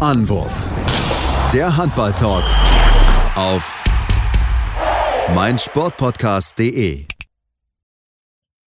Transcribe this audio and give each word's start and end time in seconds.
Anwurf. 0.00 0.64
Der 1.52 1.76
Handball-Talk 1.76 2.44
auf 3.36 3.84
meinsportpodcast.de. 5.34 7.04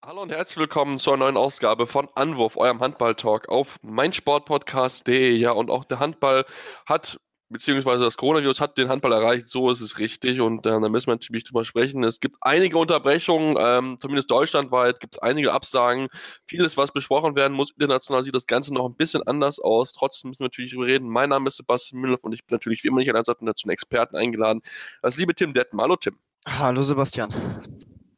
Hallo 0.06 0.22
und 0.22 0.32
herzlich 0.32 0.58
willkommen 0.58 1.00
zur 1.00 1.18
neuen 1.18 1.36
Ausgabe 1.36 1.88
von 1.88 2.08
Anwurf, 2.14 2.56
eurem 2.56 2.82
Handball-Talk 2.82 3.50
auf 3.50 3.80
meinsportpodcast.de. 3.82 5.32
Ja, 5.36 5.54
und 5.54 5.72
auch 5.72 5.86
der 5.86 5.98
Handball 5.98 6.46
hat 6.86 7.20
beziehungsweise 7.54 8.04
das 8.04 8.18
Coronavirus 8.18 8.60
hat 8.60 8.78
den 8.78 8.90
Handball 8.90 9.14
erreicht, 9.14 9.48
so 9.48 9.72
ist 9.72 9.80
es 9.80 10.00
richtig 10.00 10.42
und 10.42 10.66
äh, 10.66 10.70
da 10.70 10.90
müssen 10.90 11.08
wir 11.08 11.14
natürlich 11.14 11.46
drüber 11.46 11.64
sprechen. 11.64 12.04
Es 12.04 12.20
gibt 12.20 12.36
einige 12.42 12.78
Unterbrechungen, 12.78 13.56
ähm, 13.58 13.98
zumindest 14.02 14.30
deutschlandweit 14.30 15.00
gibt 15.00 15.16
es 15.16 15.20
einige 15.20 15.54
Absagen, 15.54 16.08
vieles, 16.46 16.76
was 16.76 16.92
besprochen 16.92 17.36
werden 17.36 17.54
muss. 17.56 17.72
International 17.72 18.24
sieht 18.24 18.36
das 18.36 18.48
Ganze 18.48 18.74
noch 18.74 18.86
ein 18.86 18.96
bisschen 18.96 19.24
anders 19.26 19.60
aus, 19.60 19.94
trotzdem 19.94 20.30
müssen 20.30 20.42
wir 20.42 20.48
natürlich 20.48 20.72
darüber 20.72 20.88
reden. 20.88 21.08
Mein 21.08 21.30
Name 21.30 21.48
ist 21.48 21.58
Sebastian 21.58 22.02
Müller 22.02 22.18
und 22.22 22.34
ich 22.34 22.46
bin 22.46 22.56
natürlich 22.56 22.84
wie 22.84 22.90
immer 22.90 23.00
nicht 23.00 23.10
an 23.10 23.16
der 23.16 23.24
dazu 23.24 23.66
einen 23.66 23.72
Experten 23.72 24.18
eingeladen. 24.18 24.62
Das 25.02 25.16
liebe 25.16 25.34
Tim 25.34 25.54
Detten. 25.54 25.80
Hallo 25.80 25.96
Tim. 25.96 26.18
Hallo 26.46 26.82
Sebastian. 26.82 27.30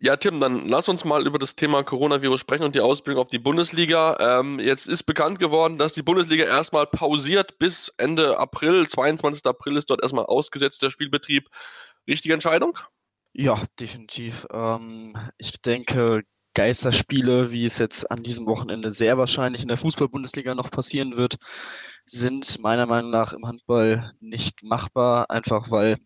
Ja, 0.05 0.17
Tim, 0.17 0.39
dann 0.39 0.67
lass 0.67 0.87
uns 0.87 1.03
mal 1.03 1.25
über 1.25 1.39
das 1.39 1.55
Thema 1.55 1.81
Coronavirus 1.81 2.39
sprechen 2.39 2.61
und 2.61 2.75
die 2.75 2.79
Ausbildung 2.79 3.23
auf 3.23 3.31
die 3.31 3.39
Bundesliga. 3.39 4.39
Ähm, 4.39 4.59
jetzt 4.59 4.87
ist 4.87 5.01
bekannt 5.01 5.39
geworden, 5.39 5.79
dass 5.79 5.93
die 5.93 6.03
Bundesliga 6.03 6.45
erstmal 6.45 6.85
pausiert 6.85 7.57
bis 7.57 7.91
Ende 7.97 8.37
April. 8.37 8.87
22. 8.87 9.43
April 9.47 9.77
ist 9.77 9.89
dort 9.89 10.03
erstmal 10.03 10.27
ausgesetzt, 10.27 10.83
der 10.83 10.91
Spielbetrieb. 10.91 11.49
Richtige 12.07 12.35
Entscheidung? 12.35 12.77
Ja, 13.33 13.63
definitiv. 13.79 14.45
Ähm, 14.53 15.17
ich 15.39 15.59
denke, 15.63 16.21
Geisterspiele, 16.53 17.51
wie 17.51 17.65
es 17.65 17.79
jetzt 17.79 18.11
an 18.11 18.21
diesem 18.21 18.45
Wochenende 18.45 18.91
sehr 18.91 19.17
wahrscheinlich 19.17 19.63
in 19.63 19.69
der 19.69 19.77
Fußball-Bundesliga 19.77 20.53
noch 20.53 20.69
passieren 20.69 21.17
wird, 21.17 21.37
sind 22.05 22.59
meiner 22.59 22.85
Meinung 22.85 23.09
nach 23.09 23.33
im 23.33 23.47
Handball 23.47 24.13
nicht 24.19 24.61
machbar, 24.61 25.31
einfach 25.31 25.71
weil 25.71 25.97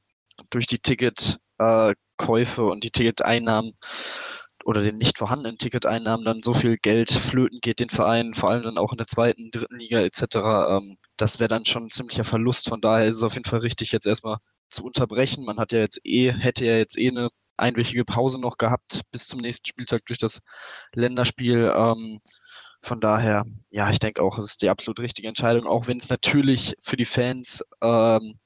durch 0.52 0.68
die 0.68 0.80
Ticket 0.80 1.38
äh, 1.58 1.94
Käufe 2.20 2.66
und 2.66 2.84
die 2.84 2.92
Ticketeinnahmen 2.92 3.74
oder 4.66 4.82
den 4.84 4.98
nicht 4.98 5.18
vorhandenen 5.18 5.58
Ticketeinnahmen 5.58 6.26
dann 6.26 6.44
so 6.44 6.54
viel 6.54 6.78
Geld 6.78 7.10
flöten 7.12 7.60
geht 7.62 7.80
den 7.80 7.90
Vereinen, 7.90 8.36
vor 8.36 8.50
allem 8.52 8.64
dann 8.64 8.78
auch 8.78 8.92
in 8.92 8.98
der 8.98 9.08
zweiten, 9.08 9.50
dritten 9.52 9.78
Liga 9.78 10.02
etc. 10.02 10.22
Ähm, 10.70 10.98
das 11.18 11.40
wäre 11.40 11.48
dann 11.48 11.66
schon 11.66 11.86
ein 11.86 11.90
ziemlicher 11.90 12.26
Verlust. 12.26 12.70
Von 12.70 12.82
daher 12.82 13.08
ist 13.08 13.16
es 13.16 13.24
auf 13.24 13.34
jeden 13.34 13.50
Fall 13.50 13.60
richtig, 13.60 13.92
jetzt 13.92 14.06
erstmal 14.06 14.38
zu 14.70 14.84
unterbrechen. 14.84 15.46
Man 15.46 15.58
hat 15.58 15.72
ja 15.72 15.80
jetzt 15.80 16.00
eh, 16.04 16.32
hätte 16.32 16.66
ja 16.66 16.78
jetzt 16.78 16.98
eh 16.98 17.10
eine 17.10 17.30
einwöchige 17.58 18.06
Pause 18.06 18.40
noch 18.40 18.58
gehabt 18.58 19.02
bis 19.12 19.28
zum 19.28 19.40
nächsten 19.40 19.66
Spieltag 19.66 20.06
durch 20.06 20.20
das 20.20 20.42
Länderspiel. 20.94 21.74
Ähm, 21.76 22.20
von 22.82 23.02
daher, 23.02 23.46
ja, 23.72 23.90
ich 23.90 24.00
denke 24.00 24.22
auch, 24.22 24.38
es 24.38 24.46
ist 24.46 24.62
die 24.62 24.70
absolut 24.70 25.00
richtige 25.00 25.28
Entscheidung, 25.28 25.66
auch 25.66 25.88
wenn 25.88 25.98
es 25.98 26.10
natürlich 26.10 26.76
für 26.80 26.96
die 26.96 27.06
Fans 27.06 27.64
ähm, 27.82 28.40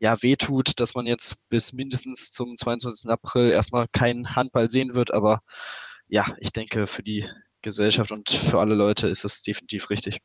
ja 0.00 0.22
wehtut, 0.22 0.80
dass 0.80 0.94
man 0.94 1.06
jetzt 1.06 1.36
bis 1.50 1.72
mindestens 1.72 2.32
zum 2.32 2.56
22. 2.56 3.10
April 3.10 3.50
erstmal 3.50 3.86
keinen 3.92 4.34
Handball 4.34 4.70
sehen 4.70 4.94
wird. 4.94 5.12
Aber 5.12 5.40
ja, 6.08 6.26
ich 6.38 6.52
denke, 6.52 6.86
für 6.86 7.02
die 7.02 7.28
Gesellschaft 7.62 8.10
und 8.12 8.30
für 8.30 8.58
alle 8.60 8.74
Leute 8.74 9.08
ist 9.08 9.24
es 9.24 9.42
definitiv 9.42 9.90
richtig. 9.90 10.20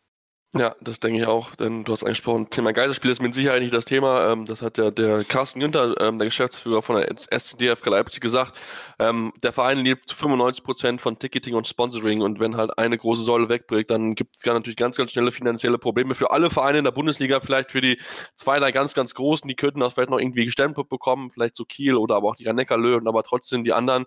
Ja, 0.58 0.74
das 0.80 1.02
denke 1.02 1.20
ich 1.20 1.28
auch, 1.28 1.54
denn 1.56 1.84
du 1.84 1.92
hast 1.92 2.04
angesprochen, 2.04 2.50
Thema 2.50 2.72
Geisterspiel 2.72 3.12
ist 3.12 3.22
mit 3.22 3.34
Sicherheit 3.34 3.62
nicht 3.62 3.74
das 3.74 3.84
Thema. 3.84 4.32
Ähm, 4.32 4.46
das 4.46 4.62
hat 4.62 4.78
ja 4.78 4.90
der 4.90 5.26
Carsten 5.26 5.60
Günther, 5.60 6.00
ähm, 6.00 6.18
der 6.18 6.28
Geschäftsführer 6.28 6.82
von 6.82 6.96
der 6.96 7.14
SCDFK 7.14 7.90
Leipzig 7.90 8.22
gesagt. 8.22 8.58
Ähm, 8.98 9.34
der 9.44 9.52
Verein 9.52 9.80
lebt 9.80 10.08
zu 10.08 10.16
95 10.16 10.64
Prozent 10.64 11.02
von 11.02 11.20
Ticketing 11.20 11.56
und 11.56 11.68
Sponsoring 11.68 12.22
und 12.22 12.40
wenn 12.40 12.56
halt 12.56 12.78
eine 12.78 12.98
große 12.98 13.24
Säule 13.24 13.50
wegbricht, 13.50 13.90
dann 13.90 14.16
gibt 14.16 14.38
es 14.38 14.46
natürlich 14.46 14.78
ganz, 14.78 14.96
ganz 14.96 15.12
schnelle 15.12 15.32
finanzielle 15.32 15.78
Probleme 15.78 16.16
für 16.16 16.32
alle 16.32 16.50
Vereine 16.50 16.78
in 16.78 16.86
der 16.86 16.92
Bundesliga, 16.92 17.42
vielleicht 17.42 17.72
für 17.72 17.82
die 17.82 18.00
zwei, 18.34 18.58
drei 18.58 18.72
ganz, 18.72 18.94
ganz 18.94 19.14
großen, 19.14 19.50
die 19.50 19.58
könnten 19.58 19.82
das 19.82 19.94
vielleicht 19.94 20.10
noch 20.10 20.20
irgendwie 20.20 20.46
gestemmt 20.46 20.76
bekommen, 20.88 21.32
vielleicht 21.32 21.58
so 21.58 21.66
Kiel 21.66 21.96
oder 21.96 22.16
aber 22.16 22.30
auch 22.30 22.36
die 22.38 22.46
Rhein-Neckar-Löwen, 22.48 23.10
aber 23.10 23.24
trotzdem 23.24 23.66
die 23.66 23.74
anderen 23.74 24.06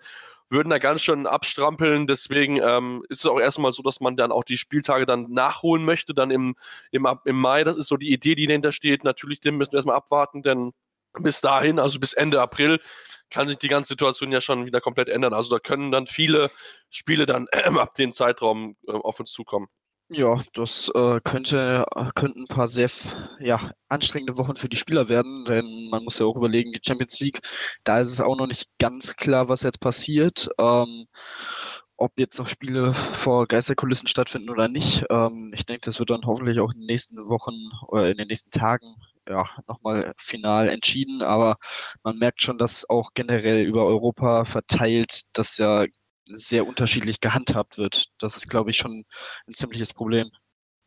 würden 0.50 0.70
da 0.70 0.78
ganz 0.78 1.02
schön 1.02 1.26
abstrampeln. 1.26 2.06
Deswegen 2.06 2.58
ähm, 2.62 3.04
ist 3.08 3.20
es 3.20 3.26
auch 3.26 3.38
erstmal 3.38 3.72
so, 3.72 3.82
dass 3.82 4.00
man 4.00 4.16
dann 4.16 4.32
auch 4.32 4.44
die 4.44 4.58
Spieltage 4.58 5.06
dann 5.06 5.30
nachholen 5.30 5.84
möchte, 5.84 6.14
dann 6.14 6.30
im, 6.30 6.56
im, 6.90 7.06
im 7.24 7.36
Mai. 7.40 7.64
Das 7.64 7.76
ist 7.76 7.88
so 7.88 7.96
die 7.96 8.12
Idee, 8.12 8.34
die 8.34 8.46
dahinter 8.46 8.72
steht. 8.72 9.04
Natürlich 9.04 9.40
müssen 9.44 9.72
wir 9.72 9.76
erstmal 9.76 9.96
abwarten, 9.96 10.42
denn 10.42 10.72
bis 11.20 11.40
dahin, 11.40 11.78
also 11.78 11.98
bis 11.98 12.12
Ende 12.12 12.40
April, 12.40 12.80
kann 13.30 13.48
sich 13.48 13.58
die 13.58 13.68
ganze 13.68 13.88
Situation 13.88 14.32
ja 14.32 14.40
schon 14.40 14.66
wieder 14.66 14.80
komplett 14.80 15.08
ändern. 15.08 15.34
Also 15.34 15.50
da 15.50 15.58
können 15.58 15.90
dann 15.90 16.06
viele 16.06 16.50
Spiele 16.90 17.26
dann 17.26 17.46
äh, 17.52 17.62
ab 17.78 17.94
dem 17.94 18.12
Zeitraum 18.12 18.76
äh, 18.86 18.92
auf 18.92 19.20
uns 19.20 19.32
zukommen. 19.32 19.68
Ja, 20.10 20.42
das 20.54 20.90
äh, 20.94 21.20
könnte, 21.22 21.84
könnten 22.14 22.42
ein 22.44 22.46
paar 22.46 22.66
sehr 22.66 22.88
ja, 23.40 23.70
anstrengende 23.88 24.38
Wochen 24.38 24.56
für 24.56 24.68
die 24.70 24.76
Spieler 24.78 25.08
werden, 25.10 25.44
denn 25.44 25.88
man 25.90 26.02
muss 26.04 26.18
ja 26.18 26.24
auch 26.24 26.36
überlegen, 26.36 26.72
die 26.72 26.80
Champions 26.84 27.20
League, 27.20 27.40
da 27.84 28.00
ist 28.00 28.08
es 28.08 28.20
auch 28.20 28.36
noch 28.36 28.46
nicht 28.46 28.68
ganz 28.78 29.16
klar, 29.16 29.48
was 29.50 29.62
jetzt 29.62 29.80
passiert. 29.80 30.48
Ähm, 30.58 31.06
ob 31.98 32.12
jetzt 32.18 32.38
noch 32.38 32.48
Spiele 32.48 32.94
vor 32.94 33.46
Geisterkulissen 33.48 34.06
stattfinden 34.08 34.50
oder 34.50 34.68
nicht. 34.68 35.04
Ähm, 35.10 35.52
ich 35.54 35.66
denke, 35.66 35.82
das 35.84 35.98
wird 35.98 36.10
dann 36.10 36.24
hoffentlich 36.26 36.60
auch 36.60 36.72
in 36.72 36.80
den 36.80 36.86
nächsten 36.86 37.16
Wochen 37.28 37.54
oder 37.88 38.10
in 38.10 38.16
den 38.16 38.28
nächsten 38.28 38.50
Tagen 38.50 38.94
ja, 39.28 39.44
nochmal 39.66 40.12
final 40.16 40.68
entschieden. 40.68 41.22
Aber 41.22 41.56
man 42.04 42.16
merkt 42.18 42.40
schon, 42.42 42.56
dass 42.58 42.88
auch 42.88 43.10
generell 43.14 43.64
über 43.66 43.84
Europa 43.86 44.44
verteilt 44.44 45.22
das 45.34 45.58
ja 45.58 45.84
sehr 46.30 46.66
unterschiedlich 46.66 47.20
gehandhabt 47.20 47.78
wird. 47.78 48.06
Das 48.18 48.36
ist, 48.36 48.48
glaube 48.48 48.70
ich, 48.70 48.76
schon 48.76 49.04
ein 49.46 49.54
ziemliches 49.54 49.92
Problem. 49.92 50.30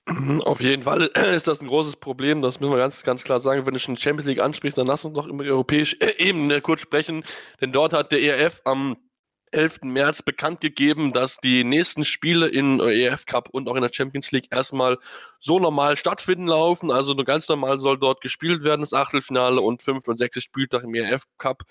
Mhm, 0.08 0.42
auf 0.42 0.62
jeden 0.62 0.84
Fall 0.84 1.02
ist 1.36 1.48
das 1.48 1.62
ein 1.62 1.68
großes 1.68 1.98
Problem, 1.98 2.42
das 2.42 2.60
müssen 2.60 2.72
wir 2.72 2.78
ganz, 2.78 3.04
ganz 3.04 3.24
klar 3.24 3.40
sagen. 3.40 3.66
Wenn 3.66 3.74
du 3.74 3.80
schon 3.80 3.98
Champions 3.98 4.28
League 4.28 4.42
ansprichst, 4.42 4.78
dann 4.78 4.88
lass 4.88 5.06
uns 5.06 5.16
doch 5.16 5.28
über 5.28 5.44
die 5.44 5.52
europäische 5.52 5.98
Ebene 6.20 6.62
kurz 6.62 6.82
sprechen, 6.82 7.24
denn 7.60 7.72
dort 7.72 7.94
hat 7.94 8.12
der 8.12 8.22
ERF 8.22 8.62
am 8.66 8.98
11. 9.52 9.80
März 9.84 10.22
bekannt 10.22 10.62
gegeben, 10.62 11.12
dass 11.12 11.38
die 11.38 11.64
nächsten 11.64 12.06
Spiele 12.06 12.48
in 12.48 12.80
EF 12.80 13.26
Cup 13.26 13.50
und 13.50 13.68
auch 13.68 13.76
in 13.76 13.82
der 13.82 13.92
Champions 13.92 14.32
League 14.32 14.48
erstmal 14.50 14.98
so 15.40 15.60
normal 15.60 15.98
stattfinden 15.98 16.48
laufen. 16.48 16.90
Also 16.90 17.14
nur 17.14 17.26
ganz 17.26 17.50
normal 17.50 17.80
soll 17.80 18.00
dort 18.00 18.22
gespielt 18.22 18.64
werden, 18.64 18.82
das 18.82 18.94
Achtelfinale 18.94 19.60
und 19.60 19.84
5. 19.84 20.08
und 20.08 20.18
6. 20.18 20.42
Spieltag 20.42 20.84
im 20.84 20.96
EF 20.96 21.24
Cup. 21.38 21.64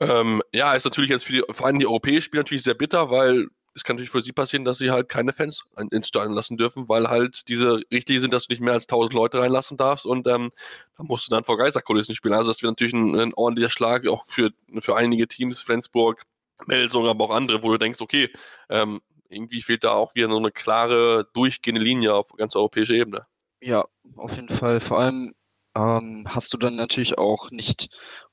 Ähm, 0.00 0.42
ja, 0.52 0.74
ist 0.74 0.84
natürlich 0.84 1.10
jetzt 1.10 1.24
für 1.24 1.32
die, 1.32 1.42
vor 1.50 1.66
allem 1.66 1.78
die 1.78 1.86
europäischen 1.86 2.22
Spieler 2.22 2.42
natürlich 2.42 2.62
sehr 2.62 2.74
bitter, 2.74 3.10
weil 3.10 3.48
es 3.74 3.84
kann 3.84 3.96
natürlich 3.96 4.10
für 4.10 4.20
sie 4.20 4.32
passieren, 4.32 4.64
dass 4.64 4.78
sie 4.78 4.90
halt 4.90 5.08
keine 5.08 5.32
Fans 5.32 5.64
ins 5.90 6.08
Stadion 6.08 6.34
lassen 6.34 6.56
dürfen, 6.56 6.88
weil 6.88 7.08
halt 7.08 7.48
diese 7.48 7.82
Richtlinien 7.92 8.22
sind, 8.22 8.32
dass 8.32 8.46
du 8.46 8.52
nicht 8.52 8.62
mehr 8.62 8.72
als 8.72 8.84
1000 8.84 9.12
Leute 9.12 9.38
reinlassen 9.38 9.76
darfst 9.76 10.06
und 10.06 10.26
ähm, 10.26 10.50
da 10.96 11.04
musst 11.04 11.26
du 11.26 11.30
dann 11.30 11.44
vor 11.44 11.56
Geisterkulissen 11.56 12.14
spielen. 12.14 12.34
Also 12.34 12.48
das 12.48 12.62
wäre 12.62 12.72
natürlich 12.72 12.94
ein, 12.94 13.14
ein, 13.18 13.34
ordentlicher 13.34 13.70
Schlag 13.70 14.06
auch 14.08 14.24
für, 14.26 14.50
für 14.80 14.96
einige 14.96 15.28
Teams, 15.28 15.60
Flensburg, 15.60 16.24
Melsung, 16.66 17.06
aber 17.06 17.24
auch 17.24 17.34
andere, 17.34 17.62
wo 17.62 17.70
du 17.70 17.78
denkst, 17.78 18.00
okay, 18.00 18.30
ähm, 18.68 19.00
irgendwie 19.28 19.62
fehlt 19.62 19.84
da 19.84 19.92
auch 19.92 20.14
wieder 20.14 20.28
so 20.28 20.36
eine 20.36 20.50
klare, 20.50 21.28
durchgehende 21.32 21.80
Linie 21.80 22.14
auf 22.14 22.32
ganz 22.36 22.56
europäischer 22.56 22.94
Ebene. 22.94 23.26
Ja, 23.60 23.84
auf 24.16 24.34
jeden 24.34 24.48
Fall. 24.48 24.80
Vor 24.80 24.98
allem 24.98 25.34
ähm, 25.76 26.26
hast 26.28 26.52
du 26.52 26.58
dann 26.58 26.74
natürlich 26.74 27.18
auch 27.18 27.50
nicht 27.50 27.88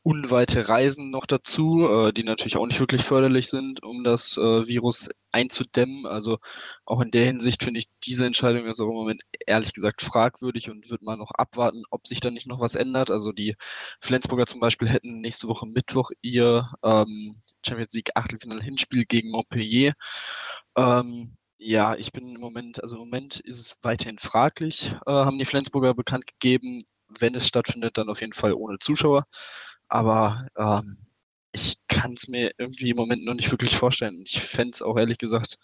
unweite 0.07 0.69
Reisen 0.69 1.09
noch 1.09 1.25
dazu, 1.25 1.85
äh, 1.89 2.13
die 2.13 2.23
natürlich 2.23 2.55
auch 2.55 2.65
nicht 2.65 2.79
wirklich 2.79 3.01
förderlich 3.03 3.49
sind, 3.49 3.83
um 3.83 4.05
das 4.05 4.37
äh, 4.37 4.65
Virus 4.65 5.09
einzudämmen. 5.33 6.05
Also 6.05 6.37
auch 6.85 7.01
in 7.01 7.11
der 7.11 7.25
Hinsicht 7.25 7.61
finde 7.61 7.79
ich 7.81 7.87
diese 8.05 8.25
Entscheidung 8.25 8.67
also 8.67 8.85
im 8.85 8.95
Moment 8.95 9.23
ehrlich 9.45 9.73
gesagt 9.73 10.01
fragwürdig 10.01 10.69
und 10.69 10.89
würde 10.89 11.03
mal 11.03 11.17
noch 11.17 11.31
abwarten, 11.31 11.83
ob 11.89 12.07
sich 12.07 12.21
da 12.21 12.31
nicht 12.31 12.47
noch 12.47 12.61
was 12.61 12.75
ändert. 12.75 13.11
Also 13.11 13.33
die 13.33 13.55
Flensburger 13.99 14.45
zum 14.45 14.61
Beispiel 14.61 14.87
hätten 14.87 15.19
nächste 15.19 15.49
Woche 15.49 15.67
Mittwoch 15.67 16.11
ihr 16.21 16.69
ähm, 16.83 17.41
Champions 17.65 17.93
League 17.93 18.11
Achtelfinale 18.15 18.63
Hinspiel 18.63 19.03
gegen 19.05 19.29
Montpellier. 19.31 19.91
Ähm, 20.77 21.35
ja, 21.57 21.95
ich 21.95 22.13
bin 22.13 22.33
im 22.35 22.39
Moment, 22.39 22.81
also 22.81 22.95
im 22.95 23.01
Moment 23.01 23.41
ist 23.41 23.59
es 23.59 23.79
weiterhin 23.81 24.19
fraglich, 24.19 24.93
äh, 25.05 25.11
haben 25.11 25.37
die 25.37 25.45
Flensburger 25.45 25.93
bekannt 25.93 26.27
gegeben 26.27 26.79
wenn 27.19 27.35
es 27.35 27.47
stattfindet, 27.47 27.97
dann 27.97 28.09
auf 28.09 28.21
jeden 28.21 28.33
Fall 28.33 28.53
ohne 28.53 28.79
Zuschauer. 28.79 29.25
Aber 29.89 30.47
ähm, 30.57 30.97
ich 31.53 31.75
kann 31.87 32.13
es 32.13 32.27
mir 32.27 32.51
irgendwie 32.57 32.89
im 32.89 32.97
Moment 32.97 33.25
noch 33.25 33.33
nicht 33.33 33.51
wirklich 33.51 33.75
vorstellen. 33.75 34.23
Ich 34.25 34.41
fände 34.41 34.71
es 34.73 34.81
auch 34.81 34.97
ehrlich 34.97 35.17
gesagt 35.17 35.57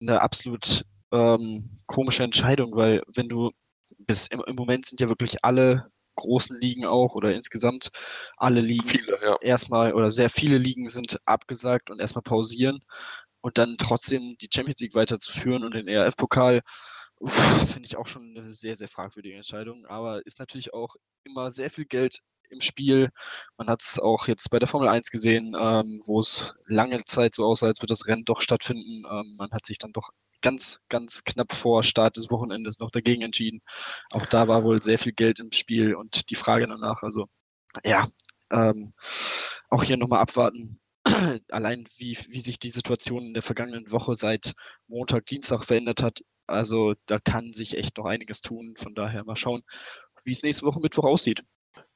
eine 0.00 0.20
absolut 0.22 0.84
ähm, 1.12 1.70
komische 1.86 2.24
Entscheidung, 2.24 2.74
weil 2.74 3.02
wenn 3.14 3.28
du 3.28 3.50
bis 3.98 4.28
im, 4.28 4.42
im, 4.46 4.56
Moment 4.56 4.86
sind 4.86 5.00
ja 5.00 5.08
wirklich 5.08 5.44
alle 5.44 5.90
großen 6.16 6.58
Ligen 6.60 6.86
auch 6.86 7.14
oder 7.14 7.34
insgesamt 7.34 7.90
alle 8.36 8.60
Ligen 8.60 8.86
viele, 8.86 9.18
ja. 9.22 9.36
erstmal 9.40 9.94
oder 9.94 10.10
sehr 10.10 10.30
viele 10.30 10.58
Ligen 10.58 10.88
sind 10.88 11.18
abgesagt 11.24 11.90
und 11.90 12.00
erstmal 12.00 12.22
pausieren 12.22 12.80
und 13.40 13.58
dann 13.58 13.76
trotzdem 13.78 14.36
die 14.40 14.48
Champions 14.52 14.80
League 14.80 14.94
weiterzuführen 14.94 15.64
und 15.64 15.74
den 15.74 15.88
ERF-Pokal 15.88 16.60
Finde 17.22 17.84
ich 17.84 17.96
auch 17.96 18.06
schon 18.06 18.34
eine 18.34 18.50
sehr, 18.50 18.76
sehr 18.76 18.88
fragwürdige 18.88 19.36
Entscheidung, 19.36 19.84
aber 19.86 20.24
ist 20.24 20.38
natürlich 20.38 20.72
auch 20.72 20.96
immer 21.24 21.50
sehr 21.50 21.70
viel 21.70 21.84
Geld 21.84 22.20
im 22.50 22.60
Spiel. 22.60 23.10
Man 23.56 23.68
hat 23.68 23.82
es 23.82 23.98
auch 23.98 24.28
jetzt 24.28 24.50
bei 24.50 24.58
der 24.58 24.68
Formel 24.68 24.88
1 24.88 25.10
gesehen, 25.10 25.54
ähm, 25.58 26.00
wo 26.04 26.20
es 26.20 26.54
lange 26.66 27.04
Zeit 27.04 27.34
so 27.34 27.44
aussah, 27.44 27.66
als 27.66 27.80
würde 27.80 27.92
das 27.92 28.06
Rennen 28.06 28.24
doch 28.24 28.40
stattfinden. 28.40 29.04
Ähm, 29.10 29.36
man 29.38 29.50
hat 29.52 29.66
sich 29.66 29.78
dann 29.78 29.92
doch 29.92 30.10
ganz, 30.42 30.80
ganz 30.88 31.24
knapp 31.24 31.52
vor 31.52 31.82
Start 31.82 32.16
des 32.16 32.30
Wochenendes 32.30 32.78
noch 32.78 32.90
dagegen 32.90 33.22
entschieden. 33.22 33.60
Auch 34.10 34.26
da 34.26 34.48
war 34.48 34.64
wohl 34.64 34.82
sehr 34.82 34.98
viel 34.98 35.12
Geld 35.12 35.40
im 35.40 35.52
Spiel 35.52 35.94
und 35.94 36.30
die 36.30 36.34
Frage 36.34 36.66
danach, 36.66 37.02
also 37.02 37.26
ja, 37.84 38.08
ähm, 38.50 38.92
auch 39.68 39.84
hier 39.84 39.96
nochmal 39.96 40.20
abwarten. 40.20 40.80
Allein 41.50 41.86
wie, 41.96 42.18
wie 42.28 42.40
sich 42.40 42.58
die 42.58 42.70
Situation 42.70 43.24
in 43.26 43.34
der 43.34 43.42
vergangenen 43.42 43.90
Woche 43.90 44.16
seit 44.16 44.54
Montag, 44.88 45.26
Dienstag 45.26 45.64
verändert 45.64 46.02
hat. 46.02 46.20
Also 46.46 46.94
da 47.06 47.18
kann 47.18 47.52
sich 47.52 47.76
echt 47.76 47.96
noch 47.96 48.06
einiges 48.06 48.40
tun. 48.40 48.74
Von 48.76 48.94
daher 48.94 49.24
mal 49.24 49.36
schauen, 49.36 49.62
wie 50.24 50.32
es 50.32 50.42
nächste 50.42 50.66
Woche 50.66 50.80
Mittwoch 50.80 51.04
aussieht. 51.04 51.42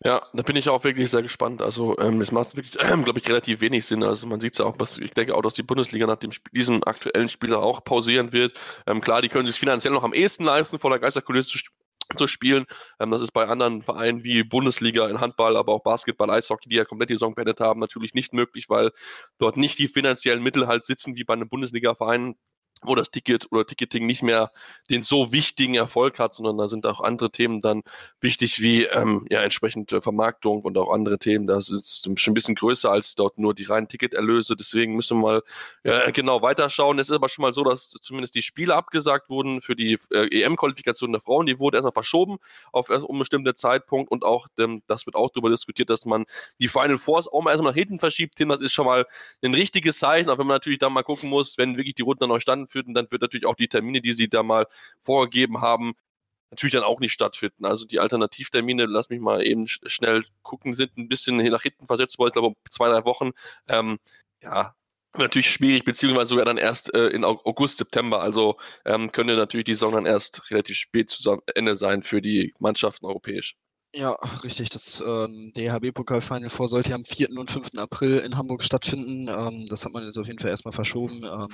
Ja, 0.05 0.23
da 0.35 0.43
bin 0.43 0.57
ich 0.57 0.69
auch 0.69 0.85
wirklich 0.85 1.11
sehr 1.11 1.23
gespannt. 1.23 1.63
Also 1.63 1.99
ähm, 1.99 2.21
es 2.21 2.31
macht 2.31 2.55
wirklich, 2.57 2.79
äh, 2.81 2.97
glaube 3.03 3.19
ich, 3.19 3.29
relativ 3.29 3.61
wenig 3.61 3.87
Sinn. 3.87 4.03
Also 4.03 4.27
man 4.27 4.41
sieht 4.41 4.53
es 4.53 4.59
ja 4.59 4.67
auch, 4.67 4.79
was, 4.79 4.99
ich 4.99 5.13
denke 5.13 5.35
auch, 5.35 5.43
dass 5.43 5.55
die 5.55 5.63
Bundesliga 5.63 6.07
nach 6.07 6.17
dem 6.19 6.31
diesem 6.53 6.85
aktuellen 6.85 7.29
Spieler 7.29 7.63
auch 7.63 7.83
pausieren 7.85 8.33
wird. 8.33 8.55
Ähm, 8.87 9.01
klar, 9.01 9.23
die 9.23 9.29
können 9.29 9.47
sich 9.47 9.59
finanziell 9.59 9.95
noch 9.95 10.05
am 10.05 10.13
ehesten 10.13 10.45
leisten, 10.45 10.79
vor 10.79 10.91
der 10.91 10.99
Geisterkulisse 10.99 11.53
zu, 11.53 11.59
zu 12.17 12.27
spielen. 12.27 12.67
Ähm, 13.01 13.11
das 13.13 13.23
ist 13.23 13.33
bei 13.33 13.47
anderen 13.47 13.83
Vereinen 13.83 14.25
wie 14.25 14.43
Bundesliga 14.43 15.09
in 15.09 15.21
Handball, 15.21 15.57
aber 15.57 15.73
auch 15.73 15.83
Basketball, 15.83 16.31
Eishockey, 16.31 16.69
die 16.69 16.77
ja 16.77 16.85
komplett 16.85 17.09
die 17.11 17.15
Saison 17.15 17.35
beendet 17.35 17.61
haben, 17.61 17.81
natürlich 17.81 18.13
nicht 18.13 18.35
möglich, 18.35 18.69
weil 18.69 18.91
dort 19.39 19.57
nicht 19.57 19.79
die 19.79 19.89
finanziellen 19.89 20.43
Mittel 20.43 20.67
halt 20.67 20.85
sitzen 20.85 21.17
wie 21.17 21.25
bei 21.25 21.33
einem 21.33 21.49
Bundesliga-Verein 21.49 22.37
wo 22.87 22.95
das 22.95 23.11
Ticket 23.11 23.51
oder 23.51 23.67
Ticketing 23.67 24.07
nicht 24.07 24.23
mehr 24.23 24.53
den 24.91 25.03
so 25.03 25.33
wichtigen 25.33 25.75
Erfolg 25.75 26.19
hat, 26.19 26.35
sondern 26.35 26.59
da 26.59 26.69
sind 26.69 26.87
auch 26.87 27.01
andere 27.01 27.31
Themen 27.31 27.61
dann 27.61 27.83
wichtig, 28.21 28.61
wie 28.61 28.85
ähm, 28.85 29.27
ja 29.31 29.41
entsprechend 29.41 29.91
Vermarktung 29.91 30.63
und 30.63 30.77
auch 30.79 30.93
andere 30.93 31.19
Themen. 31.19 31.47
Das 31.47 31.71
ist 31.71 32.09
schon 32.17 32.33
ein 32.33 32.35
bisschen 32.35 32.55
größer 32.55 32.91
als 32.91 33.15
dort 33.15 33.39
nur 33.39 33.55
die 33.55 33.65
reinen 33.65 33.89
Ticketerlöse. 33.89 34.57
Deswegen 34.57 34.95
müssen 34.95 35.19
wir 35.19 35.23
mal 35.23 35.43
ja, 35.85 36.11
genau 36.11 36.43
weiterschauen. 36.43 36.99
Es 36.99 37.09
ist 37.09 37.17
aber 37.17 37.29
schon 37.29 37.43
mal 37.43 37.53
so, 37.53 37.65
dass 37.65 37.91
zumindest 38.03 38.35
die 38.35 38.43
Spiele 38.43 38.75
abgesagt 38.75 39.29
wurden 39.29 39.61
für 39.61 39.77
die 39.77 39.99
äh, 40.11 40.43
EM-Qualifikation 40.43 41.13
der 41.13 41.21
Frauen. 41.21 41.47
Die 41.47 41.59
wurde 41.59 41.79
erstmal 41.79 41.93
verschoben 41.93 42.39
auf 42.73 42.91
erst 42.91 43.05
unbestimmte 43.05 43.55
Zeitpunkt 43.55 44.11
und 44.11 44.25
auch, 44.25 44.49
ähm, 44.59 44.83
das 44.87 45.07
wird 45.07 45.17
auch 45.17 45.31
darüber 45.31 45.51
diskutiert, 45.51 45.91
dass 45.91 46.05
man 46.05 46.25
die 46.61 46.69
Final 46.69 46.99
Fours 46.99 47.29
auch 47.29 47.43
mal 47.43 47.51
erstmal 47.51 47.73
nach 47.73 47.77
hinten 47.77 47.99
verschiebt. 47.99 48.37
Tim, 48.37 48.49
das 48.49 48.61
ist 48.61 48.73
schon 48.73 48.87
mal 48.87 49.07
ein 49.43 49.55
richtiges 49.55 49.99
Zeichen, 49.99 50.31
auch 50.31 50.39
wenn 50.39 50.47
man 50.47 50.57
natürlich 50.57 50.79
da 50.79 50.91
mal 50.91 51.03
gucken 51.03 51.31
muss, 51.31 51.59
wenn 51.59 51.77
wirklich 51.77 51.95
die 51.95 52.03
Runden 52.03 52.21
dann 52.21 52.29
neu 52.29 52.41
standen 52.41 52.69
stattfinden, 52.75 52.95
dann 52.95 53.11
wird 53.11 53.23
natürlich 53.23 53.47
auch 53.47 53.55
die 53.55 53.69
Termine, 53.69 54.01
die 54.01 54.13
sie 54.13 54.29
da 54.29 54.43
mal 54.43 54.67
vorgegeben 55.05 55.61
haben, 55.61 55.95
natürlich 56.51 56.75
dann 56.75 56.85
auch 56.85 57.01
nicht 57.01 57.13
stattfinden. 57.13 57.65
Also 57.65 57.85
die 57.85 58.01
Alternativtermine, 58.01 58.87
lass 58.87 59.09
mich 59.11 59.21
mal 59.21 59.47
eben 59.47 59.67
schnell 59.69 60.25
gucken, 60.43 60.75
sind 60.75 60.97
ein 60.97 61.09
bisschen 61.09 61.37
nach 61.37 61.63
hinten 61.63 61.87
versetzt 61.87 62.19
worden, 62.19 62.31
ich 62.31 62.35
glaube 62.35 62.57
zwei, 62.69 62.89
drei 62.89 63.05
Wochen. 63.05 63.31
Ähm, 63.69 63.99
ja, 64.43 64.75
natürlich 65.17 65.51
schwierig, 65.51 65.85
beziehungsweise 65.85 66.29
sogar 66.29 66.45
dann 66.45 66.59
erst 66.59 66.95
äh, 66.95 67.09
in 67.09 67.25
August, 67.25 67.79
September. 67.79 68.21
Also 68.21 68.57
ähm, 68.85 69.13
könnte 69.13 69.37
natürlich 69.37 69.65
die 69.67 69.75
Saison 69.75 69.95
dann 69.95 70.07
erst 70.07 70.51
relativ 70.51 70.77
spät 70.77 71.11
zu 71.11 71.41
Ende 71.55 71.77
sein 71.77 72.03
für 72.03 72.21
die 72.21 72.55
Mannschaften 72.59 73.07
europäisch. 73.07 73.57
Ja, 73.97 74.13
richtig. 74.43 74.71
Das 74.71 75.01
ähm, 75.07 75.53
DHB-Pokal-Final 75.55 76.51
vor 76.51 76.67
sollte 76.67 76.95
am 76.95 77.05
4. 77.05 77.31
und 77.39 77.51
5. 77.51 77.69
April 77.77 78.19
in 78.19 78.37
Hamburg 78.37 78.65
stattfinden. 78.65 79.29
Ähm, 79.29 79.67
das 79.69 79.85
hat 79.85 79.93
man 79.93 80.05
jetzt 80.05 80.19
auf 80.19 80.27
jeden 80.27 80.41
Fall 80.41 80.51
erstmal 80.51 80.73
verschoben. 80.73 81.23
Ähm, 81.25 81.49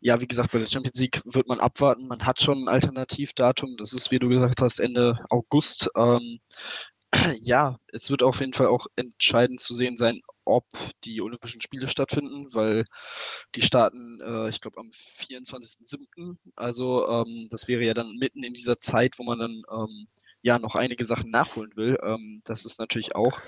ja, 0.00 0.20
wie 0.20 0.26
gesagt, 0.26 0.52
bei 0.52 0.58
der 0.58 0.66
Champions 0.66 0.98
League 1.00 1.22
wird 1.24 1.48
man 1.48 1.60
abwarten. 1.60 2.06
Man 2.06 2.26
hat 2.26 2.42
schon 2.42 2.64
ein 2.64 2.68
Alternativdatum. 2.68 3.76
Das 3.78 3.94
ist, 3.94 4.10
wie 4.10 4.18
du 4.18 4.28
gesagt 4.28 4.60
hast, 4.60 4.78
Ende 4.78 5.18
August. 5.30 5.88
Ähm, 5.96 6.38
ja, 7.40 7.78
es 7.92 8.10
wird 8.10 8.22
auf 8.22 8.40
jeden 8.40 8.52
Fall 8.52 8.66
auch 8.66 8.86
entscheidend 8.96 9.60
zu 9.60 9.74
sehen 9.74 9.96
sein, 9.96 10.20
ob 10.44 10.66
die 11.04 11.22
Olympischen 11.22 11.62
Spiele 11.62 11.88
stattfinden, 11.88 12.46
weil 12.54 12.84
die 13.54 13.62
starten, 13.62 14.20
äh, 14.20 14.50
ich 14.50 14.60
glaube, 14.60 14.80
am 14.80 14.90
24.07. 14.92 16.36
Also 16.56 17.08
ähm, 17.08 17.48
das 17.50 17.68
wäre 17.68 17.84
ja 17.84 17.94
dann 17.94 18.16
mitten 18.18 18.42
in 18.42 18.52
dieser 18.52 18.76
Zeit, 18.76 19.18
wo 19.18 19.24
man 19.24 19.38
dann 19.38 19.62
ähm, 19.72 20.08
ja 20.44 20.58
noch 20.58 20.74
einige 20.76 21.06
Sachen 21.06 21.30
nachholen 21.30 21.74
will. 21.74 21.98
Ähm, 22.02 22.42
das 22.44 22.66
ist 22.66 22.78
natürlich 22.78 23.16
auch 23.16 23.40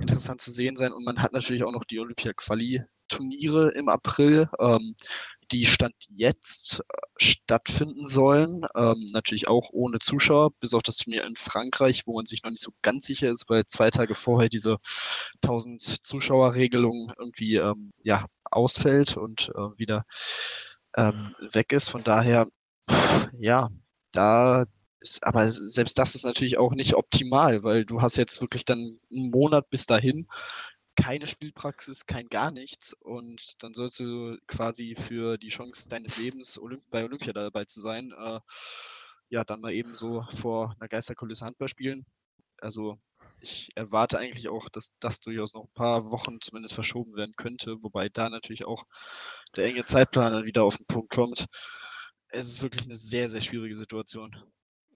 interessant 0.00 0.40
zu 0.40 0.50
sehen 0.50 0.74
sein. 0.74 0.92
Und 0.92 1.04
man 1.04 1.22
hat 1.22 1.32
natürlich 1.32 1.62
auch 1.62 1.70
noch 1.70 1.84
die 1.84 2.00
Olympia-Quali-Turniere 2.00 3.70
im 3.70 3.88
April. 3.88 4.48
Ähm, 4.58 4.96
die 5.52 5.64
Stand 5.64 5.94
jetzt 6.10 6.80
äh, 6.80 6.98
stattfinden 7.18 8.04
sollen. 8.04 8.66
Ähm, 8.74 9.06
natürlich 9.12 9.46
auch 9.46 9.70
ohne 9.70 10.00
Zuschauer, 10.00 10.50
bis 10.58 10.74
auf 10.74 10.82
das 10.82 10.96
Turnier 10.96 11.24
in 11.24 11.36
Frankreich, 11.36 12.02
wo 12.06 12.16
man 12.16 12.26
sich 12.26 12.42
noch 12.42 12.50
nicht 12.50 12.62
so 12.62 12.72
ganz 12.82 13.06
sicher 13.06 13.30
ist, 13.30 13.48
weil 13.48 13.64
zwei 13.66 13.90
Tage 13.90 14.16
vorher 14.16 14.48
diese 14.48 14.78
1000 15.44 15.80
Zuschauer-Regelung 16.04 17.12
irgendwie 17.16 17.56
ähm, 17.56 17.92
ja, 18.02 18.26
ausfällt 18.50 19.16
und 19.16 19.52
äh, 19.54 19.78
wieder 19.78 20.02
ähm, 20.96 21.32
weg 21.52 21.72
ist. 21.72 21.90
Von 21.90 22.02
daher, 22.02 22.46
ja, 23.38 23.68
da 24.10 24.64
ist, 25.04 25.24
aber 25.26 25.50
selbst 25.50 25.98
das 25.98 26.14
ist 26.14 26.24
natürlich 26.24 26.58
auch 26.58 26.72
nicht 26.72 26.94
optimal, 26.94 27.62
weil 27.62 27.84
du 27.84 28.02
hast 28.02 28.16
jetzt 28.16 28.40
wirklich 28.40 28.64
dann 28.64 28.98
einen 29.12 29.30
Monat 29.30 29.70
bis 29.70 29.86
dahin 29.86 30.26
keine 30.96 31.26
Spielpraxis, 31.26 32.06
kein 32.06 32.28
gar 32.28 32.50
nichts. 32.50 32.94
Und 32.94 33.62
dann 33.62 33.74
sollst 33.74 34.00
du 34.00 34.36
quasi 34.46 34.94
für 34.94 35.38
die 35.38 35.48
Chance 35.48 35.88
deines 35.88 36.16
Lebens 36.16 36.58
Olymp 36.58 36.84
bei 36.90 37.04
Olympia 37.04 37.32
dabei 37.32 37.64
zu 37.64 37.80
sein, 37.80 38.12
äh, 38.12 38.40
ja, 39.30 39.44
dann 39.44 39.60
mal 39.60 39.72
eben 39.72 39.94
so 39.94 40.24
vor 40.30 40.74
einer 40.78 40.88
Geisterkulisse 40.88 41.44
Handball 41.46 41.68
spielen. 41.68 42.06
Also 42.60 42.98
ich 43.40 43.68
erwarte 43.74 44.18
eigentlich 44.18 44.48
auch, 44.48 44.68
dass 44.68 44.92
das 45.00 45.20
durchaus 45.20 45.54
noch 45.54 45.64
ein 45.64 45.74
paar 45.74 46.10
Wochen 46.10 46.40
zumindest 46.40 46.74
verschoben 46.74 47.16
werden 47.16 47.34
könnte, 47.36 47.82
wobei 47.82 48.08
da 48.08 48.30
natürlich 48.30 48.64
auch 48.66 48.84
der 49.56 49.66
enge 49.66 49.84
Zeitplan 49.84 50.32
dann 50.32 50.44
wieder 50.44 50.64
auf 50.64 50.76
den 50.76 50.86
Punkt 50.86 51.12
kommt. 51.12 51.46
Es 52.28 52.48
ist 52.48 52.62
wirklich 52.62 52.84
eine 52.84 52.96
sehr, 52.96 53.28
sehr 53.28 53.40
schwierige 53.40 53.76
Situation. 53.76 54.36